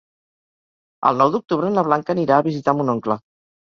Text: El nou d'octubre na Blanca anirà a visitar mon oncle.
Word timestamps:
El 1.11 1.21
nou 1.21 1.31
d'octubre 1.37 1.71
na 1.79 1.87
Blanca 1.91 2.15
anirà 2.19 2.43
a 2.43 2.51
visitar 2.53 2.79
mon 2.83 2.95
oncle. 3.01 3.25